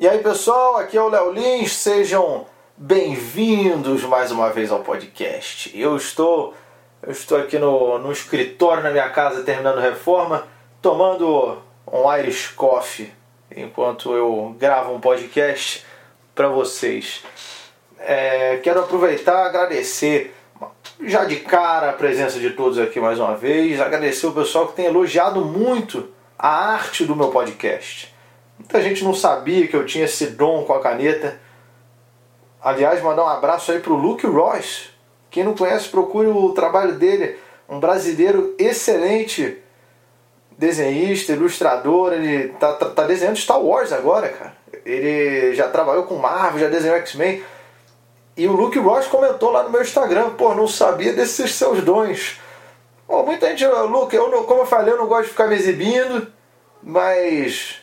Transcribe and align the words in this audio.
E 0.00 0.08
aí 0.08 0.18
pessoal, 0.20 0.78
aqui 0.78 0.96
é 0.96 1.02
o 1.02 1.10
Léo 1.10 1.30
Lins, 1.30 1.74
sejam 1.74 2.46
bem-vindos 2.74 4.02
mais 4.04 4.32
uma 4.32 4.48
vez 4.48 4.72
ao 4.72 4.80
podcast. 4.80 5.78
Eu 5.78 5.94
estou, 5.94 6.54
eu 7.02 7.12
estou 7.12 7.36
aqui 7.36 7.58
no, 7.58 7.98
no 7.98 8.10
escritório 8.10 8.82
na 8.82 8.90
minha 8.90 9.10
casa 9.10 9.42
terminando 9.42 9.78
reforma, 9.78 10.48
tomando 10.80 11.58
um 11.86 12.16
Irish 12.16 12.48
Coffee 12.48 13.12
enquanto 13.54 14.14
eu 14.14 14.56
gravo 14.58 14.94
um 14.94 15.00
podcast 15.00 15.84
para 16.34 16.48
vocês. 16.48 17.22
É, 17.98 18.56
quero 18.62 18.80
aproveitar 18.80 19.44
agradecer 19.44 20.34
já 21.02 21.26
de 21.26 21.36
cara 21.40 21.90
a 21.90 21.92
presença 21.92 22.40
de 22.40 22.48
todos 22.48 22.78
aqui 22.78 22.98
mais 22.98 23.20
uma 23.20 23.36
vez, 23.36 23.78
agradecer 23.78 24.26
o 24.26 24.32
pessoal 24.32 24.68
que 24.68 24.76
tem 24.76 24.86
elogiado 24.86 25.44
muito 25.44 26.08
a 26.38 26.72
arte 26.72 27.04
do 27.04 27.14
meu 27.14 27.28
podcast. 27.28 28.09
Muita 28.60 28.82
gente 28.82 29.02
não 29.02 29.14
sabia 29.14 29.66
que 29.66 29.74
eu 29.74 29.86
tinha 29.86 30.04
esse 30.04 30.26
dom 30.26 30.64
com 30.64 30.74
a 30.74 30.80
caneta. 30.80 31.40
Aliás, 32.62 33.02
mandar 33.02 33.24
um 33.24 33.28
abraço 33.28 33.72
aí 33.72 33.80
pro 33.80 33.94
Luke 33.94 34.26
Royce. 34.26 34.90
Quem 35.30 35.42
não 35.42 35.54
conhece, 35.54 35.88
procure 35.88 36.28
o 36.28 36.50
trabalho 36.50 36.92
dele. 36.96 37.38
Um 37.66 37.80
brasileiro 37.80 38.54
excelente 38.58 39.56
desenhista, 40.58 41.32
ilustrador. 41.32 42.12
Ele 42.12 42.48
tá, 42.60 42.74
tá, 42.74 42.90
tá 42.90 43.04
desenhando 43.04 43.38
Star 43.38 43.60
Wars 43.60 43.92
agora, 43.92 44.28
cara. 44.28 44.54
Ele 44.84 45.54
já 45.54 45.66
trabalhou 45.68 46.04
com 46.04 46.16
Marvel, 46.16 46.60
já 46.60 46.68
desenhou 46.68 46.98
X-Men. 46.98 47.42
E 48.36 48.46
o 48.46 48.52
Luke 48.52 48.78
Ross 48.78 49.06
comentou 49.06 49.50
lá 49.50 49.62
no 49.62 49.70
meu 49.70 49.80
Instagram, 49.80 50.30
pô, 50.34 50.54
não 50.54 50.68
sabia 50.68 51.14
desses 51.14 51.54
seus 51.54 51.82
dons. 51.82 52.38
Pô, 53.06 53.22
muita 53.24 53.48
gente, 53.48 53.66
Luke, 53.66 54.14
eu 54.14 54.30
não, 54.30 54.44
como 54.44 54.60
eu 54.60 54.66
falei, 54.66 54.92
eu 54.92 54.98
não 54.98 55.06
gosto 55.06 55.24
de 55.24 55.30
ficar 55.30 55.48
me 55.48 55.56
exibindo, 55.56 56.30
mas 56.82 57.79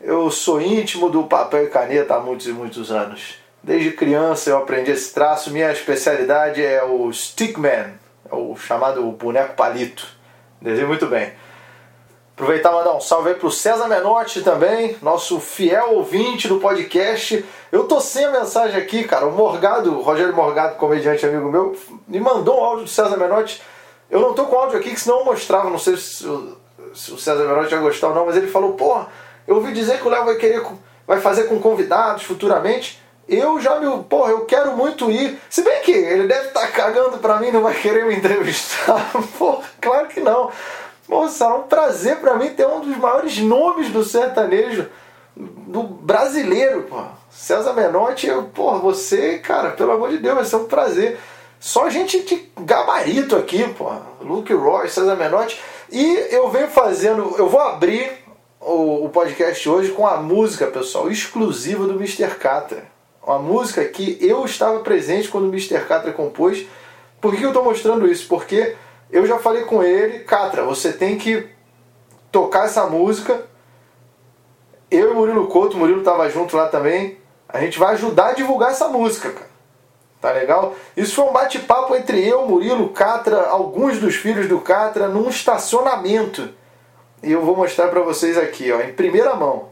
eu 0.00 0.30
sou 0.30 0.60
íntimo 0.60 1.10
do 1.10 1.24
papel 1.24 1.64
e 1.64 1.68
caneta 1.68 2.14
há 2.14 2.20
muitos 2.20 2.46
e 2.46 2.52
muitos 2.52 2.90
anos. 2.90 3.34
Desde 3.62 3.92
criança 3.92 4.50
eu 4.50 4.56
aprendi 4.56 4.90
esse 4.90 5.12
traço, 5.12 5.50
minha 5.50 5.70
especialidade 5.70 6.64
é 6.64 6.82
o 6.82 7.12
Stickman, 7.12 7.92
é 8.30 8.34
o 8.34 8.56
chamado 8.56 9.02
boneco 9.12 9.54
palito. 9.54 10.06
Desenho 10.60 10.88
muito 10.88 11.06
bem. 11.06 11.32
Aproveitar 12.32 12.70
e 12.70 12.74
mandar 12.74 12.94
um 12.94 13.00
salve 13.00 13.28
aí 13.28 13.34
pro 13.34 13.50
César 13.50 13.86
Menotti 13.86 14.40
também, 14.40 14.96
nosso 15.02 15.38
fiel 15.38 15.92
ouvinte 15.92 16.48
do 16.48 16.58
podcast. 16.58 17.44
Eu 17.70 17.84
tô 17.84 18.00
sem 18.00 18.24
a 18.24 18.30
mensagem 18.30 18.80
aqui, 18.80 19.04
cara. 19.04 19.26
O 19.26 19.32
Morgado, 19.32 19.98
o 19.98 20.00
Rogério 20.00 20.34
Morgado, 20.34 20.76
comediante 20.76 21.26
amigo 21.26 21.52
meu, 21.52 21.76
me 22.08 22.18
mandou 22.18 22.58
um 22.58 22.64
áudio 22.64 22.84
do 22.84 22.90
César 22.90 23.18
Menotti. 23.18 23.60
Eu 24.10 24.20
não 24.20 24.32
tô 24.32 24.46
com 24.46 24.56
áudio 24.56 24.78
aqui, 24.78 24.90
que 24.90 25.00
senão 25.00 25.18
eu 25.18 25.24
mostrava. 25.26 25.68
Não 25.68 25.78
sei 25.78 25.98
se, 25.98 26.26
o 26.26 26.56
César 26.94 27.44
Menotti 27.44 27.74
vai 27.74 27.80
gostar 27.80 28.08
ou 28.08 28.14
não, 28.14 28.24
mas 28.24 28.36
ele 28.36 28.46
falou: 28.46 28.72
porra, 28.72 29.08
eu 29.50 29.56
ouvi 29.56 29.72
dizer 29.72 29.98
que 29.98 30.06
o 30.06 30.10
Léo 30.10 30.24
vai 30.24 30.36
querer, 30.36 30.62
vai 31.04 31.20
fazer 31.20 31.48
com 31.48 31.58
convidados 31.58 32.22
futuramente. 32.22 33.02
Eu 33.28 33.60
já 33.60 33.80
me. 33.80 34.04
Porra, 34.04 34.30
eu 34.30 34.44
quero 34.44 34.76
muito 34.76 35.10
ir. 35.10 35.40
Se 35.50 35.62
bem 35.62 35.82
que 35.82 35.90
ele 35.90 36.28
deve 36.28 36.48
estar 36.48 36.60
tá 36.60 36.68
cagando 36.68 37.18
pra 37.18 37.40
mim, 37.40 37.50
não 37.50 37.60
vai 37.60 37.74
querer 37.74 38.04
me 38.04 38.14
entrevistar. 38.14 39.10
Porra, 39.36 39.64
claro 39.80 40.06
que 40.06 40.20
não. 40.20 40.52
Moça, 41.08 41.46
é 41.46 41.48
um 41.48 41.62
prazer 41.62 42.18
para 42.18 42.36
mim 42.36 42.50
ter 42.50 42.64
um 42.64 42.78
dos 42.78 42.96
maiores 42.96 43.38
nomes 43.38 43.90
do 43.90 44.04
sertanejo 44.04 44.88
do 45.34 45.82
brasileiro, 45.82 46.82
pô. 46.84 47.02
César 47.28 47.72
Menotti, 47.72 48.28
eu, 48.28 48.44
pô, 48.44 48.78
você, 48.78 49.38
cara, 49.38 49.70
pelo 49.70 49.90
amor 49.90 50.10
de 50.10 50.18
Deus, 50.18 50.36
vai 50.36 50.44
ser 50.44 50.56
um 50.56 50.66
prazer. 50.66 51.18
Só 51.58 51.90
gente 51.90 52.22
de 52.22 52.52
gabarito 52.60 53.34
aqui, 53.34 53.66
pô. 53.76 53.90
Luke 54.20 54.54
Roy, 54.54 54.88
César 54.88 55.16
Menotti. 55.16 55.60
E 55.90 56.28
eu 56.30 56.48
venho 56.50 56.68
fazendo, 56.68 57.34
eu 57.36 57.48
vou 57.48 57.60
abrir 57.60 58.29
o, 58.60 59.06
o 59.06 59.08
podcast 59.08 59.66
hoje 59.68 59.90
com 59.90 60.06
a 60.06 60.18
música, 60.18 60.66
pessoal, 60.66 61.10
exclusiva 61.10 61.86
do 61.86 61.94
Mr. 61.94 62.36
Catra. 62.36 62.84
Uma 63.22 63.38
música 63.38 63.84
que 63.86 64.18
eu 64.20 64.44
estava 64.44 64.80
presente 64.80 65.28
quando 65.28 65.44
o 65.44 65.48
Mr. 65.48 65.80
Catra 65.86 66.12
compôs. 66.12 66.66
Por 67.20 67.34
que 67.34 67.42
eu 67.42 67.48
estou 67.48 67.64
mostrando 67.64 68.06
isso? 68.06 68.28
Porque 68.28 68.76
eu 69.10 69.26
já 69.26 69.38
falei 69.38 69.64
com 69.64 69.82
ele, 69.82 70.20
Catra, 70.20 70.62
você 70.62 70.92
tem 70.92 71.16
que 71.16 71.48
tocar 72.30 72.66
essa 72.66 72.86
música. 72.86 73.46
Eu 74.90 75.12
e 75.12 75.14
Murilo 75.14 75.46
Couto, 75.46 75.76
Murilo 75.76 76.00
estava 76.00 76.28
junto 76.28 76.56
lá 76.56 76.68
também. 76.68 77.18
A 77.48 77.60
gente 77.60 77.78
vai 77.78 77.94
ajudar 77.94 78.28
a 78.28 78.32
divulgar 78.34 78.70
essa 78.70 78.88
música, 78.88 79.30
cara. 79.30 79.50
Tá 80.20 80.32
legal? 80.32 80.74
Isso 80.94 81.14
foi 81.14 81.24
um 81.24 81.32
bate-papo 81.32 81.96
entre 81.96 82.26
eu, 82.26 82.46
Murilo, 82.46 82.90
Catra, 82.90 83.48
alguns 83.48 83.98
dos 83.98 84.16
filhos 84.16 84.46
do 84.48 84.60
Catra, 84.60 85.08
num 85.08 85.30
estacionamento. 85.30 86.50
E 87.22 87.32
eu 87.32 87.44
vou 87.44 87.56
mostrar 87.56 87.88
para 87.88 88.00
vocês 88.00 88.38
aqui, 88.38 88.70
ó, 88.72 88.80
em 88.80 88.92
primeira 88.92 89.34
mão. 89.34 89.69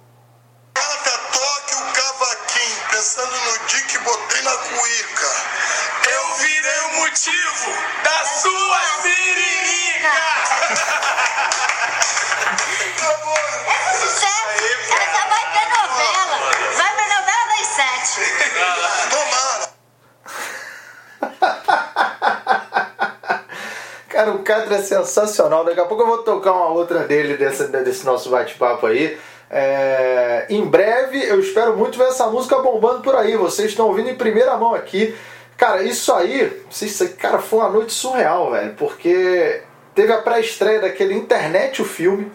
Cara, 24.18 24.32
o 24.32 24.40
Catra 24.40 24.74
é 24.74 24.82
sensacional. 24.82 25.64
Daqui 25.64 25.78
a 25.78 25.84
pouco 25.84 26.02
eu 26.02 26.08
vou 26.08 26.18
tocar 26.24 26.50
uma 26.50 26.70
outra 26.70 27.06
dele 27.06 27.36
desse, 27.36 27.68
desse 27.68 28.04
nosso 28.04 28.28
bate-papo 28.28 28.84
aí. 28.84 29.16
É, 29.48 30.44
em 30.50 30.66
breve 30.66 31.22
eu 31.22 31.38
espero 31.38 31.76
muito 31.76 31.96
ver 31.96 32.08
essa 32.08 32.26
música 32.26 32.58
bombando 32.58 33.00
por 33.00 33.14
aí. 33.14 33.36
Vocês 33.36 33.68
estão 33.68 33.86
ouvindo 33.86 34.10
em 34.10 34.16
primeira 34.16 34.56
mão 34.56 34.74
aqui. 34.74 35.14
Cara, 35.56 35.84
isso 35.84 36.12
aí, 36.12 36.64
isso 36.68 37.08
cara, 37.10 37.38
foi 37.38 37.60
uma 37.60 37.68
noite 37.68 37.92
surreal, 37.92 38.50
velho, 38.50 38.74
porque 38.76 39.62
teve 39.94 40.12
a 40.12 40.18
pré-estreia 40.18 40.80
daquele 40.80 41.14
Internet 41.14 41.80
o 41.80 41.84
filme, 41.84 42.28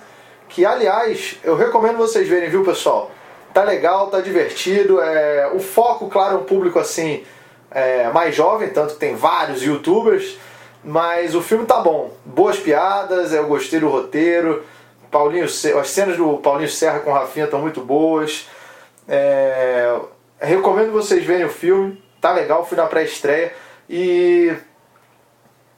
que 0.48 0.66
aliás, 0.66 1.38
eu 1.44 1.58
recomendo 1.58 1.98
vocês 1.98 2.26
verem, 2.26 2.50
viu, 2.50 2.64
pessoal? 2.64 3.12
Tá 3.54 3.62
legal, 3.62 4.08
tá 4.08 4.22
divertido, 4.22 5.02
é, 5.02 5.52
o 5.54 5.60
foco, 5.60 6.08
claro, 6.08 6.36
é 6.36 6.38
um 6.38 6.46
público 6.46 6.80
assim, 6.80 7.26
é, 7.70 8.10
mais 8.14 8.34
jovem, 8.34 8.70
tanto 8.70 8.94
que 8.94 9.00
tem 9.02 9.16
vários 9.16 9.62
youtubers, 9.62 10.38
mas 10.84 11.36
o 11.36 11.42
filme 11.42 11.66
tá 11.66 11.80
bom. 11.80 12.12
Boas 12.26 12.58
piadas, 12.58 13.34
eu 13.34 13.48
gostei 13.48 13.80
do 13.80 13.90
roteiro, 13.90 14.64
Paulinho, 15.10 15.46
as 15.46 15.90
cenas 15.90 16.18
do 16.18 16.38
Paulinho 16.38 16.70
Serra 16.70 17.00
com 17.00 17.14
Rafinha 17.14 17.46
estão 17.46 17.62
muito 17.62 17.82
boas. 17.82 18.50
É, 19.08 19.96
recomendo 20.40 20.92
vocês 20.92 21.24
verem 21.24 21.46
o 21.46 21.50
filme 21.50 22.02
tá 22.20 22.32
legal, 22.32 22.66
fui 22.66 22.78
na 22.78 22.88
pré-estreia 22.88 23.54
e 23.90 24.54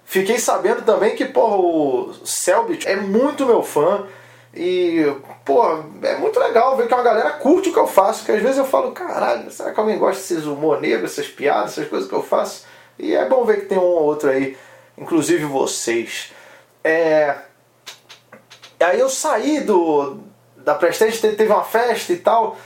fiquei 0.05 0.37
sabendo 0.37 0.83
também 0.83 1.15
que 1.15 1.25
porra, 1.25 1.55
o 1.55 2.13
Selbit 2.23 2.87
é 2.87 2.95
muito 2.95 3.47
meu 3.47 3.63
fã 3.63 4.05
e 4.53 5.03
pô, 5.43 5.63
é 6.03 6.15
muito 6.17 6.39
legal 6.39 6.77
ver 6.77 6.87
que 6.87 6.93
uma 6.93 7.03
galera 7.03 7.31
curte 7.31 7.69
o 7.69 7.73
que 7.73 7.79
eu 7.79 7.87
faço, 7.87 8.23
que 8.23 8.31
às 8.31 8.41
vezes 8.41 8.57
eu 8.57 8.65
falo, 8.65 8.91
caralho, 8.91 9.49
será 9.49 9.73
que 9.73 9.79
alguém 9.79 9.97
gosta 9.97 10.21
desses 10.21 10.45
humor 10.45 10.79
negro, 10.79 11.05
essas 11.05 11.27
piadas, 11.27 11.71
essas 11.71 11.89
coisas 11.89 12.07
que 12.07 12.15
eu 12.15 12.21
faço? 12.21 12.65
E 12.97 13.15
é 13.15 13.25
bom 13.25 13.43
ver 13.43 13.61
que 13.61 13.65
tem 13.65 13.77
um 13.79 13.81
ou 13.81 14.03
outro 14.03 14.29
aí, 14.29 14.55
inclusive 14.97 15.45
vocês. 15.45 16.31
É... 16.83 17.35
Aí 18.79 18.99
eu 18.99 19.09
saí 19.09 19.61
do 19.61 20.19
da 20.65 20.73
pré-estreia, 20.73 21.13
teve 21.35 21.53
uma 21.53 21.63
festa 21.63 22.11
e 22.11 22.17
tal, 22.17 22.57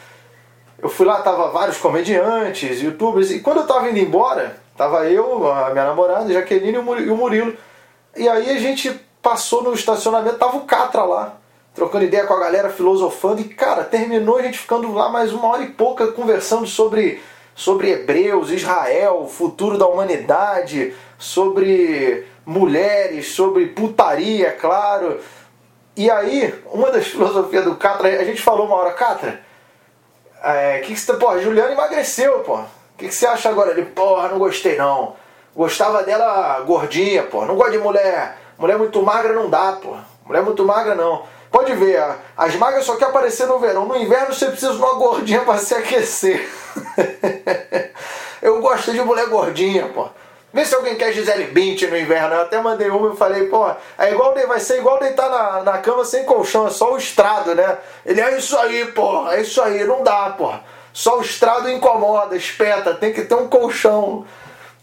eu 0.82 0.88
fui 0.88 1.06
lá, 1.06 1.22
tava 1.22 1.50
vários 1.50 1.78
comediantes, 1.78 2.82
youtubers, 2.82 3.30
e 3.30 3.42
quando 3.42 3.58
eu 3.58 3.68
tava 3.68 3.90
indo 3.90 4.00
embora, 4.00 4.56
tava 4.78 5.06
eu, 5.06 5.52
a 5.52 5.72
minha 5.72 5.84
namorada, 5.84 6.32
Jaqueline 6.32 6.78
e 6.78 7.10
o 7.10 7.18
Murilo. 7.18 7.54
E 8.16 8.28
aí 8.28 8.50
a 8.50 8.58
gente 8.58 8.90
passou 9.22 9.62
no 9.62 9.74
estacionamento, 9.74 10.38
tava 10.38 10.56
o 10.56 10.62
Catra 10.62 11.04
lá, 11.04 11.36
trocando 11.76 12.06
ideia 12.06 12.26
com 12.26 12.34
a 12.34 12.40
galera, 12.40 12.70
filosofando, 12.70 13.42
e 13.42 13.44
cara, 13.44 13.84
terminou 13.84 14.38
a 14.38 14.42
gente 14.42 14.58
ficando 14.58 14.92
lá 14.94 15.10
mais 15.10 15.34
uma 15.34 15.48
hora 15.48 15.64
e 15.64 15.68
pouca 15.68 16.08
conversando 16.14 16.66
sobre, 16.66 17.22
sobre 17.54 17.92
Hebreus, 17.92 18.50
Israel, 18.50 19.28
futuro 19.28 19.78
da 19.78 19.86
humanidade, 19.86 20.94
sobre 21.20 22.26
mulheres, 22.46 23.34
sobre 23.34 23.68
putaria, 23.68 24.54
claro. 24.54 25.20
E 25.96 26.10
aí, 26.10 26.64
uma 26.72 26.90
das 26.90 27.06
filosofias 27.12 27.66
do 27.66 27.76
Catra, 27.76 28.08
a 28.20 28.24
gente 28.24 28.42
falou 28.42 28.66
uma 28.66 28.78
hora, 28.78 28.94
Catra, 28.94 29.42
é, 30.42 30.80
que 30.80 30.94
que 30.94 31.00
você, 31.00 31.14
porra, 31.14 31.40
Juliana 31.40 31.74
emagreceu, 31.74 32.40
pô. 32.40 32.56
O 32.56 32.66
que, 32.98 33.10
que 33.10 33.14
você 33.14 33.28
acha 33.28 33.50
agora? 33.50 33.72
Ele, 33.72 33.84
porra, 33.84 34.30
não 34.30 34.40
gostei 34.40 34.78
não. 34.78 35.16
Gostava 35.56 36.04
dela 36.04 36.62
gordinha, 36.62 37.24
pô. 37.24 37.46
Não 37.46 37.56
gosto 37.56 37.74
de 37.74 37.78
mulher. 37.78 38.38
Mulher 38.58 38.78
muito 38.78 39.02
magra 39.02 39.34
não 39.34 39.50
dá, 39.50 39.74
pô. 39.74 39.96
Mulher 40.26 40.42
muito 40.42 40.66
magra 40.66 40.96
não. 40.96 41.24
Pode 41.52 41.74
ver, 41.74 42.02
as 42.38 42.56
magras 42.56 42.86
só 42.86 42.96
quer 42.96 43.06
aparecer 43.06 43.48
no 43.48 43.60
verão. 43.60 43.86
No 43.86 43.98
inverno 43.98 44.34
você 44.34 44.46
precisa 44.48 44.74
de 44.74 44.78
uma 44.78 44.94
gordinha 44.94 45.42
para 45.42 45.58
se 45.58 45.74
aquecer. 45.74 46.48
Eu 48.42 48.62
gosto 48.62 48.92
de 48.92 49.02
mulher 49.02 49.28
gordinha, 49.28 49.90
pô. 49.90 50.08
Vê 50.52 50.66
se 50.66 50.74
alguém 50.74 50.96
quer 50.96 51.14
Gisele 51.14 51.46
Bint 51.46 51.84
no 51.84 51.98
inverno. 51.98 52.36
Eu 52.36 52.42
até 52.42 52.60
mandei 52.60 52.90
uma 52.90 53.14
e 53.14 53.18
falei, 53.18 53.46
pô, 53.46 53.70
é 53.98 54.12
igual, 54.12 54.34
vai 54.48 54.60
ser 54.60 54.80
igual 54.80 55.00
deitar 55.00 55.30
na, 55.30 55.64
na 55.64 55.78
cama 55.78 56.04
sem 56.04 56.26
colchão, 56.26 56.68
é 56.68 56.72
só 56.72 56.94
o 56.94 56.98
estrado, 56.98 57.54
né? 57.54 57.78
Ele, 58.06 58.20
é 58.20 58.38
isso 58.38 58.58
aí, 58.58 58.86
pô, 58.86 59.30
é 59.30 59.42
isso 59.42 59.62
aí, 59.62 59.84
não 59.84 60.04
dá, 60.04 60.32
pô. 60.32 60.52
Só 60.92 61.20
o 61.20 61.22
estrado 61.22 61.70
incomoda, 61.70 62.36
espeta, 62.36 62.96
tem 62.96 63.14
que 63.14 63.22
ter 63.22 63.36
um 63.36 63.48
colchão. 63.48 64.26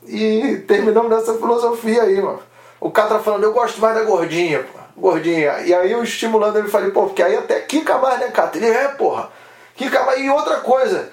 E 0.06 0.58
terminamos 0.68 1.10
nessa 1.10 1.34
filosofia 1.34 2.04
aí, 2.04 2.20
mano. 2.20 2.40
O 2.78 2.90
Catra 2.90 3.18
falando, 3.18 3.42
eu 3.42 3.52
gosto 3.52 3.80
mais 3.80 3.96
da 3.96 4.04
gordinha, 4.04 4.60
pô. 4.60 4.78
Gordinha. 4.96 5.60
E 5.62 5.74
aí 5.74 5.90
eu 5.90 6.02
estimulando 6.02 6.58
ele, 6.58 6.68
falei, 6.68 6.90
pô, 6.90 7.04
porque 7.06 7.22
aí 7.22 7.36
até 7.36 7.60
quica 7.60 7.98
mais, 7.98 8.20
né, 8.20 8.28
Catra? 8.28 8.64
Ele 8.64 8.70
é, 8.70 8.88
porra. 8.88 9.30
Quica 9.74 10.04
mais. 10.04 10.20
E 10.20 10.30
outra 10.30 10.58
coisa, 10.58 11.10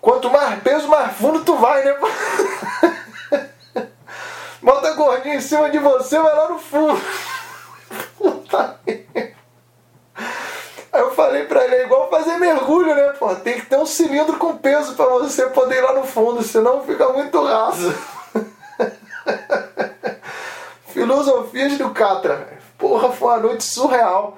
quanto 0.00 0.28
mais 0.28 0.60
peso, 0.60 0.88
mais 0.88 1.16
fundo 1.16 1.44
tu 1.44 1.54
vai, 1.56 1.84
né? 1.84 1.94
Bota 4.92 4.94
a 4.94 4.94
gordinha 4.94 5.36
em 5.36 5.40
cima 5.40 5.70
de 5.70 5.78
você, 5.78 6.18
vai 6.18 6.34
lá 6.34 6.48
no 6.50 6.58
fundo. 6.58 7.00
Aí 10.92 11.00
eu 11.00 11.14
falei 11.14 11.44
pra 11.44 11.64
ele, 11.64 11.76
é 11.76 11.84
igual 11.84 12.10
fazer 12.10 12.36
mergulho, 12.36 12.94
né, 12.94 13.08
pô? 13.18 13.34
Tem 13.36 13.58
que 13.58 13.66
ter 13.66 13.76
um 13.76 13.86
cilindro 13.86 14.36
com 14.36 14.56
peso 14.58 14.94
pra 14.94 15.06
você 15.06 15.46
poder 15.48 15.78
ir 15.78 15.80
lá 15.80 15.94
no 15.94 16.04
fundo, 16.04 16.42
senão 16.42 16.84
fica 16.84 17.08
muito 17.08 17.42
raso. 17.42 17.94
Filosofias 20.88 21.78
do 21.78 21.90
Catra. 21.90 22.58
Porra, 22.76 23.10
foi 23.10 23.28
uma 23.28 23.38
noite 23.38 23.64
surreal. 23.64 24.36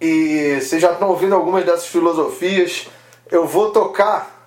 E 0.00 0.58
vocês 0.60 0.82
já 0.82 0.92
estão 0.92 1.10
ouvindo 1.10 1.36
algumas 1.36 1.64
dessas 1.64 1.86
filosofias. 1.86 2.88
Eu 3.30 3.46
vou 3.46 3.70
tocar. 3.70 4.41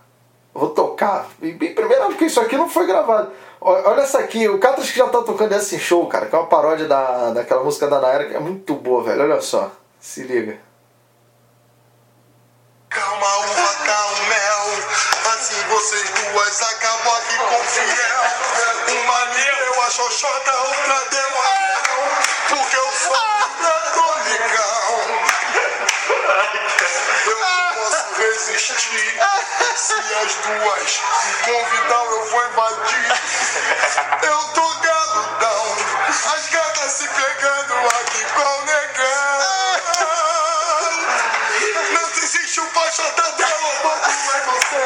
Vou 0.56 0.70
tocar. 0.70 1.28
E, 1.42 1.52
primeiro, 1.52 2.06
porque 2.06 2.26
isso 2.26 2.40
aqui 2.40 2.56
não 2.56 2.70
foi 2.70 2.88
gravado. 2.88 3.30
Olha 3.60 4.02
essa 4.02 4.20
aqui, 4.20 4.48
o 4.48 4.58
Catras 4.58 4.90
que 4.90 4.98
já 4.98 5.06
tá 5.08 5.22
tocando 5.22 5.52
essa 5.52 5.76
em 5.76 5.80
show, 5.80 6.08
cara, 6.08 6.28
que 6.28 6.36
é 6.36 6.40
uma 6.40 6.48
paródia 6.48 6.88
da, 6.88 7.32
daquela 7.32 7.62
música 7.62 7.88
da 7.88 8.00
Naira, 8.00 8.26
que 8.26 8.36
é 8.36 8.40
muito 8.40 8.74
boa, 8.76 9.04
velho. 9.04 9.24
Olha 9.24 9.42
só. 9.42 9.70
Se 10.00 10.24
liga. 10.24 10.58
Calma, 12.90 13.38
uva, 13.40 13.74
calma, 13.86 14.30
mel. 14.30 14.66
Assim 15.34 15.68
vocês 15.68 16.10
duas 16.12 16.62
acabam 16.62 17.16
aqui 17.18 17.38
com 17.38 17.64
fiel. 17.66 19.02
Uma 19.02 19.26
deu 19.26 19.82
a 19.82 19.90
xoxota, 19.90 20.52
outra 20.52 21.10
deu 21.10 21.42
a 21.44 21.55
as 30.26 30.36
duas 30.38 31.02
me 31.26 31.34
convidar, 31.44 32.06
eu 32.06 32.26
vou 32.26 32.46
invadir. 32.48 33.06
Eu 34.24 34.40
tô 34.56 34.74
galudão. 34.80 35.78
As 36.34 36.50
gatas 36.50 36.92
se 36.92 37.08
pegando 37.08 37.74
aqui 38.00 38.24
com 38.34 38.42
o 38.42 38.66
negão. 38.66 39.86
Não 41.92 42.10
desiste 42.10 42.60
o 42.60 42.72
baixota 42.72 43.32
dela, 43.34 43.74
boto 43.84 44.10
é 44.10 44.42
você. 44.50 44.84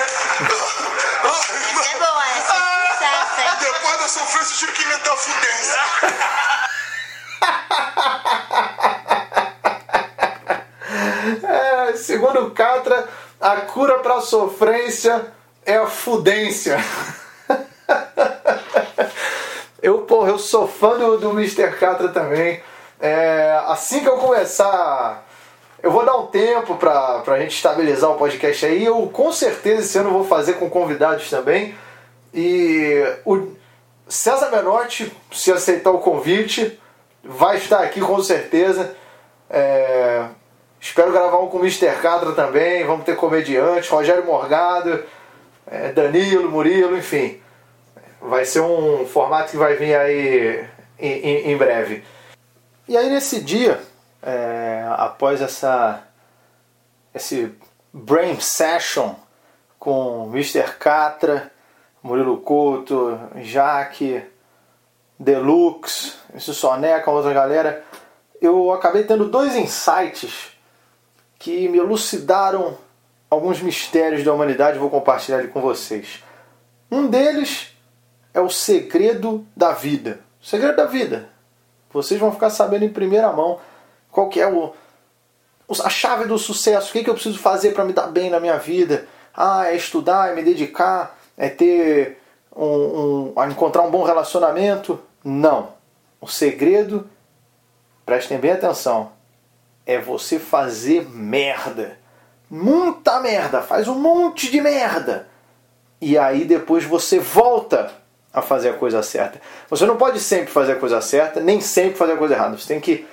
É 1.89 1.97
boa 1.99 2.25
essa. 2.37 2.53
Sucesso, 2.91 3.39
hein? 3.39 3.57
Depois 3.59 3.97
da 3.97 4.07
sofrência, 4.09 4.57
tive 4.57 4.71
que 4.73 4.83
inventar 4.83 5.15
fudência. 5.15 5.79
a 13.39 13.57
cura 13.61 13.99
pra 13.99 14.21
sofrência 14.21 15.31
é 15.65 15.77
a 15.77 15.87
fudência. 15.87 16.77
Eu, 19.81 19.99
porra, 19.99 20.31
eu 20.31 20.37
sou 20.37 20.67
fã 20.67 20.97
do, 20.97 21.17
do 21.17 21.29
Mr. 21.31 21.71
Catra 21.77 22.09
também. 22.09 22.61
É, 22.99 23.61
assim 23.67 24.01
que 24.01 24.09
eu 24.09 24.17
começar. 24.17 25.25
Eu 25.81 25.89
vou 25.89 26.05
dar 26.05 26.17
um 26.17 26.27
tempo 26.27 26.75
pra, 26.75 27.19
pra 27.19 27.39
gente 27.39 27.55
estabilizar 27.55 28.11
o 28.11 28.17
podcast 28.17 28.65
aí. 28.65 28.83
Eu 28.83 29.07
com 29.07 29.31
certeza 29.31 29.81
esse 29.81 29.97
ano 29.97 30.11
vou 30.11 30.25
fazer 30.25 30.55
com 30.55 30.69
convidados 30.69 31.29
também. 31.29 31.75
E 32.33 33.01
o 33.25 33.53
César 34.07 34.49
Menotti, 34.51 35.15
se 35.31 35.51
aceitar 35.51 35.91
o 35.91 35.99
convite, 35.99 36.77
vai 37.23 37.57
estar 37.57 37.79
aqui 37.79 38.01
com 38.01 38.21
certeza. 38.21 38.95
É, 39.49 40.25
espero 40.79 41.11
gravar 41.11 41.37
um 41.39 41.47
com 41.47 41.57
o 41.57 41.61
Mr. 41.61 41.95
Catra 42.01 42.31
também. 42.33 42.83
Vamos 42.85 43.05
ter 43.05 43.15
comediante, 43.15 43.89
Rogério 43.89 44.25
Morgado, 44.25 45.03
é, 45.67 45.91
Danilo, 45.91 46.49
Murilo, 46.49 46.97
enfim. 46.97 47.41
Vai 48.21 48.45
ser 48.45 48.61
um 48.61 49.05
formato 49.05 49.51
que 49.51 49.57
vai 49.57 49.75
vir 49.75 49.95
aí 49.95 50.67
em, 50.97 51.11
em- 51.11 51.51
em 51.51 51.57
breve. 51.57 52.03
E 52.87 52.97
aí 52.97 53.09
nesse 53.09 53.39
dia, 53.41 53.79
é, 54.21 54.85
após 54.97 55.41
essa 55.41 56.03
esse 57.13 57.51
brain 57.93 58.39
session 58.39 59.15
com 59.79 60.29
Mr. 60.33 60.63
Catra, 60.77 61.51
Murilo 62.03 62.37
Couto, 62.37 63.19
Jaque, 63.37 64.23
Deluxe, 65.17 66.13
esse 66.35 66.53
Soneca, 66.53 67.09
outra 67.11 67.33
galera, 67.33 67.83
eu 68.41 68.71
acabei 68.71 69.03
tendo 69.03 69.25
dois 69.25 69.55
insights 69.55 70.51
que 71.39 71.67
me 71.69 71.77
elucidaram 71.77 72.77
alguns 73.29 73.61
mistérios 73.61 74.23
da 74.23 74.33
humanidade 74.33 74.77
vou 74.77 74.89
compartilhar 74.89 75.47
com 75.47 75.61
vocês. 75.61 76.23
Um 76.91 77.07
deles 77.07 77.73
é 78.33 78.41
o 78.41 78.49
segredo 78.49 79.47
da 79.55 79.71
vida. 79.71 80.19
O 80.41 80.45
segredo 80.45 80.75
da 80.75 80.85
vida. 80.85 81.29
Vocês 81.91 82.19
vão 82.19 82.31
ficar 82.31 82.49
sabendo 82.49 82.83
em 82.85 82.89
primeira 82.89 83.31
mão 83.31 83.59
qual 84.11 84.27
que 84.29 84.39
é 84.41 84.47
o, 84.47 84.73
a 85.83 85.89
chave 85.89 86.25
do 86.25 86.37
sucesso. 86.37 86.89
O 86.89 86.91
que, 86.93 87.03
que 87.03 87.09
eu 87.09 87.13
preciso 87.13 87.39
fazer 87.39 87.71
para 87.71 87.85
me 87.85 87.93
dar 87.93 88.07
bem 88.07 88.29
na 88.29 88.39
minha 88.39 88.57
vida? 88.57 89.07
Ah, 89.33 89.67
é 89.67 89.75
estudar, 89.75 90.31
é 90.31 90.35
me 90.35 90.43
dedicar, 90.43 91.17
é 91.37 91.47
ter 91.49 92.19
um, 92.55 93.33
um- 93.37 93.43
encontrar 93.49 93.83
um 93.83 93.91
bom 93.91 94.03
relacionamento? 94.03 94.99
Não. 95.23 95.69
O 96.19 96.27
segredo, 96.27 97.09
prestem 98.05 98.37
bem 98.37 98.51
atenção, 98.51 99.11
é 99.89 99.99
você 99.99 100.37
fazer 100.37 101.09
merda. 101.09 101.97
Muita 102.47 103.19
merda, 103.19 103.63
faz 103.63 103.87
um 103.87 103.95
monte 103.95 104.51
de 104.51 104.61
merda. 104.61 105.27
E 105.99 106.15
aí 106.15 106.45
depois 106.45 106.83
você 106.83 107.17
volta 107.17 107.91
a 108.31 108.39
fazer 108.39 108.69
a 108.69 108.73
coisa 108.73 109.01
certa. 109.01 109.41
Você 109.67 109.87
não 109.87 109.97
pode 109.97 110.19
sempre 110.19 110.51
fazer 110.51 110.73
a 110.73 110.79
coisa 110.79 111.01
certa, 111.01 111.39
nem 111.39 111.59
sempre 111.59 111.97
fazer 111.97 112.13
a 112.13 112.17
coisa 112.17 112.35
errada. 112.35 112.55
Você 112.55 112.67
tem 112.67 112.79
que 112.79 113.07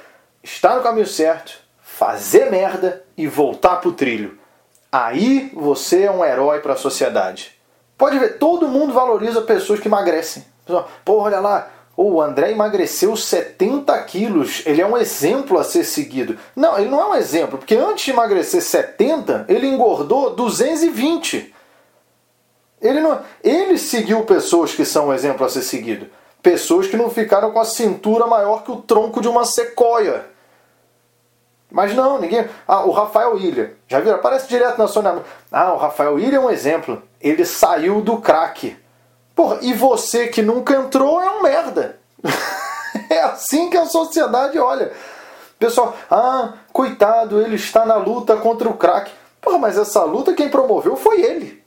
estar 0.44 0.76
no 0.76 0.82
caminho 0.82 1.06
certo, 1.06 1.58
fazer 1.80 2.50
merda 2.50 3.02
e 3.16 3.26
voltar 3.26 3.76
pro 3.76 3.92
trilho. 3.92 4.38
Aí 4.92 5.50
você 5.54 6.02
é 6.02 6.10
um 6.10 6.22
herói 6.22 6.60
para 6.60 6.74
a 6.74 6.76
sociedade. 6.76 7.58
Pode 7.96 8.18
ver, 8.18 8.36
todo 8.36 8.68
mundo 8.68 8.92
valoriza 8.92 9.40
pessoas 9.40 9.80
que 9.80 9.88
emagrecem. 9.88 10.44
Pô, 11.02 11.20
olha 11.20 11.40
lá, 11.40 11.70
o 11.96 12.20
André 12.20 12.50
emagreceu 12.50 13.16
70 13.16 13.98
quilos. 14.02 14.62
Ele 14.66 14.82
é 14.82 14.86
um 14.86 14.98
exemplo 14.98 15.58
a 15.58 15.64
ser 15.64 15.84
seguido. 15.84 16.38
Não, 16.54 16.78
ele 16.78 16.90
não 16.90 17.00
é 17.00 17.06
um 17.06 17.14
exemplo, 17.14 17.56
porque 17.56 17.74
antes 17.74 18.04
de 18.04 18.10
emagrecer 18.10 18.62
70, 18.62 19.46
ele 19.48 19.66
engordou 19.66 20.34
220. 20.34 21.54
Ele, 22.82 23.00
não, 23.00 23.20
ele 23.42 23.78
seguiu 23.78 24.22
pessoas 24.24 24.74
que 24.74 24.84
são 24.84 25.08
um 25.08 25.14
exemplo 25.14 25.46
a 25.46 25.48
ser 25.48 25.62
seguido. 25.62 26.08
Pessoas 26.42 26.86
que 26.86 26.96
não 26.96 27.08
ficaram 27.08 27.50
com 27.50 27.58
a 27.58 27.64
cintura 27.64 28.26
maior 28.26 28.62
que 28.62 28.70
o 28.70 28.76
tronco 28.76 29.20
de 29.22 29.28
uma 29.28 29.46
sequoia. 29.46 30.26
Mas 31.70 31.94
não, 31.94 32.20
ninguém. 32.20 32.46
Ah, 32.68 32.84
o 32.84 32.90
Rafael 32.90 33.36
Ilha. 33.38 33.74
Já 33.88 34.00
viram? 34.00 34.16
Aparece 34.16 34.46
direto 34.48 34.78
na 34.78 34.86
Sônia. 34.86 35.22
Ah, 35.50 35.72
o 35.72 35.78
Rafael 35.78 36.18
Ilha 36.18 36.36
é 36.36 36.40
um 36.40 36.50
exemplo. 36.50 37.02
Ele 37.20 37.44
saiu 37.44 38.00
do 38.00 38.18
crack. 38.18 38.76
Porra, 39.36 39.58
e 39.60 39.74
você 39.74 40.28
que 40.28 40.40
nunca 40.40 40.74
entrou 40.74 41.22
é 41.22 41.28
um 41.28 41.42
merda. 41.42 41.98
é 43.10 43.20
assim 43.20 43.68
que 43.68 43.76
a 43.76 43.84
sociedade 43.84 44.58
olha. 44.58 44.90
Pessoal, 45.58 45.94
ah, 46.10 46.54
coitado, 46.72 47.42
ele 47.42 47.56
está 47.56 47.84
na 47.84 47.96
luta 47.96 48.34
contra 48.38 48.66
o 48.66 48.78
crack. 48.78 49.12
Porra, 49.38 49.58
mas 49.58 49.76
essa 49.76 50.02
luta 50.04 50.32
quem 50.32 50.48
promoveu 50.48 50.96
foi 50.96 51.20
ele. 51.20 51.62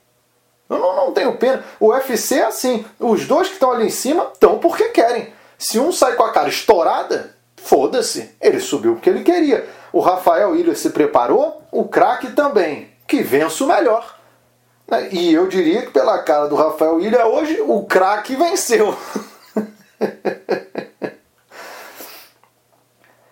Eu 0.68 0.80
não, 0.80 0.96
não 0.96 1.14
tenho 1.14 1.38
pena. 1.38 1.64
O 1.80 1.90
UFC 1.90 2.40
é 2.40 2.46
assim. 2.46 2.84
Os 3.00 3.28
dois 3.28 3.48
que 3.48 3.54
estão 3.54 3.72
ali 3.72 3.86
em 3.86 3.92
cima 3.92 4.32
estão 4.34 4.58
porque 4.58 4.90
querem. 4.90 5.32
Se 5.56 5.80
um 5.80 5.92
sai 5.92 6.16
com 6.16 6.24
a 6.24 6.32
cara 6.32 6.50
estourada, 6.50 7.36
foda-se. 7.56 8.36
Ele 8.42 8.60
subiu 8.60 8.96
porque 8.96 9.12
ele 9.12 9.24
queria. 9.24 9.70
O 9.94 10.00
Rafael 10.00 10.56
Ilha 10.56 10.76
se 10.76 10.90
preparou, 10.90 11.62
o 11.72 11.86
craque 11.86 12.32
também. 12.32 12.90
Que 13.08 13.22
vença 13.22 13.64
o 13.64 13.68
melhor. 13.68 14.19
Né? 14.90 15.10
E 15.12 15.34
eu 15.34 15.48
diria 15.48 15.84
que 15.84 15.92
pela 15.92 16.20
cara 16.24 16.48
do 16.48 16.56
Rafael 16.56 17.00
Ilha 17.00 17.28
hoje, 17.28 17.62
o 17.62 17.84
craque 17.84 18.36
venceu. 18.36 18.96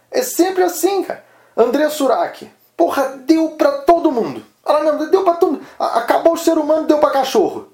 É 0.09 0.23
sempre 0.23 0.63
assim, 0.63 1.03
cara. 1.03 1.23
André 1.55 1.87
Surak. 1.89 2.49
Porra, 2.75 3.19
deu 3.23 3.49
pra 3.51 3.83
todo 3.83 4.11
mundo. 4.11 4.43
Ela 4.65 4.81
não, 4.81 5.11
deu 5.11 5.23
pra 5.23 5.35
todo 5.35 5.51
mundo. 5.51 5.65
Acabou 5.77 6.33
o 6.33 6.37
ser 6.37 6.57
humano, 6.57 6.87
deu 6.87 6.97
pra 6.97 7.11
cachorro. 7.11 7.67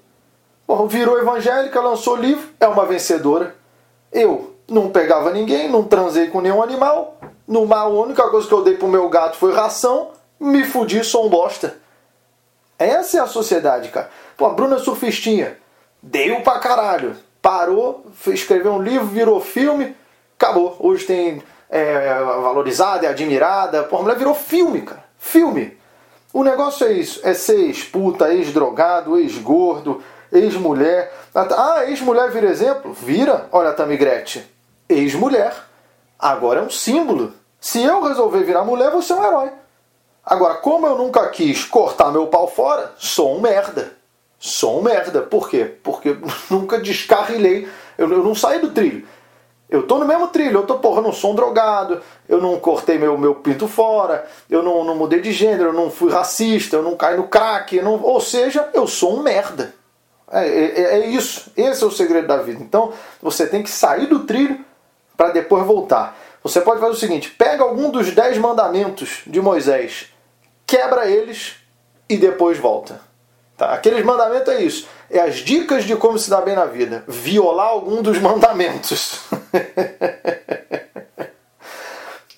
Porra, 0.66 0.86
virou 0.86 1.18
evangélica, 1.18 1.80
lançou 1.80 2.16
livro, 2.16 2.46
é 2.60 2.68
uma 2.68 2.84
vencedora. 2.84 3.56
Eu 4.12 4.54
não 4.68 4.90
pegava 4.90 5.30
ninguém, 5.30 5.70
não 5.70 5.84
transei 5.84 6.26
com 6.26 6.42
nenhum 6.42 6.62
animal. 6.62 7.18
No 7.48 7.64
mar, 7.64 7.84
a 7.84 7.88
única 7.88 8.28
coisa 8.28 8.46
que 8.46 8.52
eu 8.52 8.62
dei 8.62 8.76
pro 8.76 8.88
meu 8.88 9.08
gato 9.08 9.38
foi 9.38 9.54
ração. 9.54 10.10
Me 10.38 10.64
fudi, 10.64 11.02
sou 11.02 11.24
um 11.24 11.30
bosta. 11.30 11.78
Essa 12.78 13.18
é 13.18 13.20
a 13.20 13.26
sociedade, 13.26 13.88
cara. 13.90 14.10
Pô, 14.36 14.46
a 14.46 14.50
Bruna 14.50 14.76
é 14.76 14.78
surfistinha. 14.78 15.56
Deu 16.02 16.40
pra 16.40 16.58
caralho. 16.58 17.16
Parou, 17.40 18.06
escreveu 18.28 18.72
um 18.72 18.82
livro, 18.82 19.06
virou 19.06 19.40
filme, 19.40 19.94
acabou. 20.36 20.76
Hoje 20.80 21.04
tem 21.04 21.42
é, 21.68 22.14
valorizada, 22.42 23.06
é 23.06 23.10
admirada. 23.10 23.84
Pô, 23.84 23.98
a 23.98 24.02
mulher 24.02 24.16
virou 24.16 24.34
filme, 24.34 24.82
cara. 24.82 25.04
Filme. 25.18 25.78
O 26.32 26.42
negócio 26.42 26.86
é 26.86 26.92
isso: 26.92 27.20
é 27.22 27.32
ser 27.32 27.60
ex-puta, 27.60 28.32
ex-drogado, 28.32 29.18
ex-gordo, 29.18 30.02
ex-mulher. 30.32 31.12
Ah, 31.34 31.84
ex-mulher 31.86 32.30
vira 32.30 32.48
exemplo? 32.48 32.92
Vira. 32.92 33.48
Olha 33.52 33.70
a 33.70 33.74
Tamigrete. 33.74 34.44
Ex-mulher. 34.88 35.54
Agora 36.18 36.60
é 36.60 36.62
um 36.62 36.70
símbolo. 36.70 37.32
Se 37.60 37.82
eu 37.82 38.02
resolver 38.02 38.42
virar 38.44 38.64
mulher, 38.64 38.90
você 38.90 39.12
é 39.12 39.16
um 39.16 39.24
herói. 39.24 39.52
Agora, 40.24 40.54
como 40.54 40.86
eu 40.86 40.96
nunca 40.96 41.28
quis 41.28 41.64
cortar 41.64 42.10
meu 42.10 42.26
pau 42.28 42.48
fora, 42.48 42.92
sou 42.96 43.36
um 43.36 43.40
merda. 43.40 43.92
Sou 44.38 44.78
um 44.78 44.82
merda. 44.82 45.22
Por 45.22 45.48
quê? 45.48 45.64
Porque 45.82 46.16
nunca 46.50 46.78
descarrilhei. 46.78 47.68
Eu, 47.98 48.10
eu 48.10 48.24
não 48.24 48.34
saí 48.34 48.58
do 48.58 48.70
trilho. 48.70 49.06
Eu 49.68 49.86
tô 49.86 49.98
no 49.98 50.04
mesmo 50.04 50.28
trilho, 50.28 50.60
eu 50.60 50.66
tô, 50.66 50.78
porra, 50.78 51.00
não 51.00 51.12
sou 51.12 51.32
um 51.32 51.34
drogado, 51.34 52.00
eu 52.28 52.40
não 52.40 52.60
cortei 52.60 52.98
meu, 52.98 53.16
meu 53.16 53.34
pinto 53.34 53.66
fora, 53.66 54.24
eu 54.48 54.62
não, 54.62 54.84
não 54.84 54.94
mudei 54.94 55.20
de 55.20 55.32
gênero, 55.32 55.70
eu 55.70 55.72
não 55.72 55.90
fui 55.90 56.12
racista, 56.12 56.76
eu 56.76 56.82
não 56.82 56.94
caí 56.96 57.16
no 57.16 57.26
crack, 57.26 57.80
não, 57.80 58.00
ou 58.00 58.20
seja, 58.20 58.68
eu 58.74 58.86
sou 58.86 59.18
um 59.18 59.22
merda. 59.22 59.74
É, 60.30 60.46
é, 60.46 60.80
é, 60.82 61.06
isso, 61.06 61.50
esse 61.56 61.82
é 61.82 61.86
o 61.86 61.90
segredo 61.90 62.28
da 62.28 62.36
vida. 62.36 62.62
Então 62.62 62.92
você 63.22 63.46
tem 63.46 63.62
que 63.62 63.70
sair 63.70 64.06
do 64.06 64.20
trilho 64.20 64.64
para 65.16 65.30
depois 65.30 65.64
voltar. 65.66 66.16
Você 66.42 66.60
pode 66.60 66.80
fazer 66.80 66.92
o 66.92 66.98
seguinte: 66.98 67.30
pega 67.30 67.64
algum 67.64 67.90
dos 67.90 68.12
dez 68.12 68.36
mandamentos 68.38 69.22
de 69.26 69.40
Moisés, 69.40 70.10
quebra 70.66 71.06
eles 71.06 71.56
e 72.08 72.16
depois 72.16 72.58
volta. 72.58 73.00
Tá? 73.56 73.72
Aqueles 73.72 74.04
mandamentos 74.04 74.52
é 74.52 74.62
isso. 74.62 74.88
É 75.10 75.20
as 75.20 75.36
dicas 75.36 75.84
de 75.84 75.94
como 75.96 76.18
se 76.18 76.28
dar 76.28 76.42
bem 76.42 76.56
na 76.56 76.64
vida. 76.64 77.04
Violar 77.06 77.68
algum 77.68 78.02
dos 78.02 78.18
mandamentos. 78.18 79.20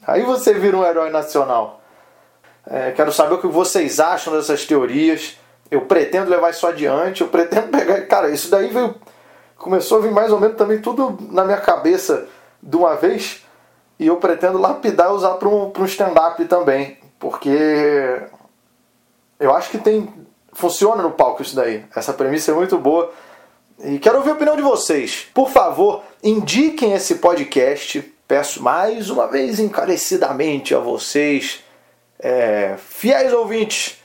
Aí 0.06 0.22
você 0.22 0.54
vira 0.54 0.76
um 0.76 0.84
herói 0.84 1.10
nacional. 1.10 1.80
É, 2.68 2.92
quero 2.92 3.12
saber 3.12 3.34
o 3.34 3.40
que 3.40 3.46
vocês 3.46 3.98
acham 3.98 4.34
dessas 4.34 4.64
teorias. 4.64 5.38
Eu 5.70 5.82
pretendo 5.82 6.30
levar 6.30 6.50
isso 6.50 6.66
adiante. 6.66 7.22
Eu 7.22 7.28
pretendo 7.28 7.68
pegar. 7.68 8.02
Cara, 8.02 8.30
isso 8.30 8.50
daí 8.50 8.68
veio. 8.68 8.94
Começou 9.56 9.98
a 9.98 10.02
vir 10.02 10.12
mais 10.12 10.30
ou 10.30 10.38
menos 10.38 10.56
também 10.56 10.80
tudo 10.80 11.18
na 11.32 11.44
minha 11.44 11.56
cabeça 11.56 12.28
de 12.62 12.76
uma 12.76 12.94
vez. 12.94 13.42
E 13.98 14.06
eu 14.06 14.16
pretendo 14.16 14.58
lapidar 14.58 15.08
e 15.10 15.14
usar 15.14 15.34
para 15.34 15.48
um, 15.48 15.72
um 15.76 15.84
stand-up 15.86 16.44
também. 16.44 16.98
Porque 17.18 18.22
eu 19.38 19.54
acho 19.54 19.70
que 19.70 19.78
tem 19.78 20.26
funciona 20.56 21.02
no 21.02 21.10
palco 21.10 21.42
isso 21.42 21.54
daí. 21.54 21.84
Essa 21.94 22.12
premissa 22.12 22.50
é 22.50 22.54
muito 22.54 22.78
boa. 22.78 23.12
E 23.84 23.98
quero 23.98 24.16
ouvir 24.16 24.30
a 24.30 24.34
opinião 24.34 24.56
de 24.56 24.62
vocês. 24.62 25.28
Por 25.34 25.50
favor, 25.50 26.02
indiquem 26.22 26.94
esse 26.94 27.16
podcast. 27.16 28.00
Peço 28.26 28.62
mais 28.62 29.10
uma 29.10 29.28
vez 29.28 29.60
encarecidamente 29.60 30.74
a 30.74 30.78
vocês, 30.80 31.62
é, 32.18 32.74
fiéis 32.78 33.32
ouvintes. 33.32 34.02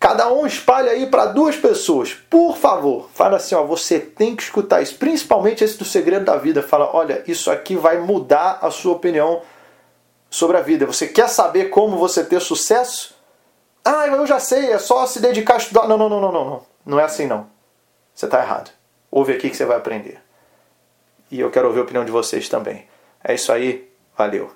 Cada 0.00 0.32
um 0.32 0.46
espalhe 0.46 0.88
aí 0.88 1.06
para 1.06 1.26
duas 1.26 1.54
pessoas. 1.54 2.14
Por 2.14 2.56
favor, 2.56 3.08
fala 3.12 3.36
assim: 3.36 3.54
ó, 3.54 3.62
você 3.64 4.00
tem 4.00 4.34
que 4.34 4.42
escutar 4.42 4.80
isso. 4.80 4.96
Principalmente 4.96 5.62
esse 5.62 5.76
do 5.76 5.84
segredo 5.84 6.24
da 6.24 6.36
vida. 6.36 6.62
Fala: 6.62 6.90
olha, 6.92 7.22
isso 7.26 7.50
aqui 7.50 7.76
vai 7.76 7.98
mudar 7.98 8.58
a 8.62 8.70
sua 8.70 8.94
opinião 8.94 9.42
sobre 10.30 10.56
a 10.56 10.60
vida. 10.60 10.86
Você 10.86 11.08
quer 11.08 11.28
saber 11.28 11.66
como 11.66 11.96
você 11.96 12.24
ter 12.24 12.40
sucesso? 12.40 13.16
Ah, 13.84 14.06
eu 14.06 14.26
já 14.26 14.38
sei, 14.38 14.72
é 14.72 14.78
só 14.78 15.06
se 15.06 15.20
dedicar 15.20 15.54
a 15.54 15.58
estudar. 15.58 15.88
Não, 15.88 15.96
não, 15.96 16.08
não, 16.08 16.20
não, 16.20 16.32
não, 16.32 16.66
não. 16.84 17.00
É 17.00 17.04
assim 17.04 17.26
não. 17.26 17.48
Você 18.14 18.26
está 18.26 18.42
errado. 18.42 18.70
Ouve 19.10 19.32
aqui 19.32 19.48
que 19.48 19.56
você 19.56 19.64
vai 19.64 19.76
aprender. 19.76 20.20
E 21.30 21.40
eu 21.40 21.50
quero 21.50 21.68
ouvir 21.68 21.80
a 21.80 21.82
opinião 21.84 22.04
de 22.04 22.10
vocês 22.10 22.48
também. 22.48 22.86
É 23.22 23.34
isso 23.34 23.52
aí. 23.52 23.88
Valeu. 24.16 24.50